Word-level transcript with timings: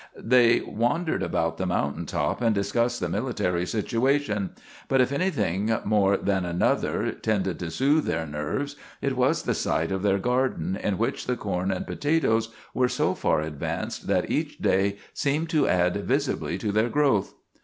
They 0.17 0.61
wandered 0.61 1.21
about 1.21 1.59
the 1.59 1.67
mountain 1.67 2.07
top 2.07 2.41
and 2.41 2.55
discussed 2.55 2.99
the 2.99 3.07
military 3.07 3.67
situation; 3.67 4.49
but, 4.87 4.99
if 4.99 5.11
anything 5.11 5.77
more 5.85 6.17
than 6.17 6.43
another 6.43 7.11
tended 7.11 7.59
to 7.59 7.69
soothe 7.69 8.05
their 8.05 8.25
nerves, 8.25 8.75
it 8.99 9.15
was 9.15 9.43
the 9.43 9.53
sight 9.53 9.91
of 9.91 10.01
their 10.01 10.17
garden, 10.17 10.75
in 10.75 10.97
which 10.97 11.27
the 11.27 11.37
corn 11.37 11.69
and 11.69 11.85
potatoes 11.85 12.49
were 12.73 12.89
so 12.89 13.13
far 13.13 13.41
advanced 13.41 14.07
that 14.07 14.31
each 14.31 14.57
day 14.57 14.97
seemed 15.13 15.49
to 15.51 15.67
add 15.67 15.95
visibly 16.03 16.57
to 16.57 16.71
their 16.71 16.89
growth. 16.89 17.35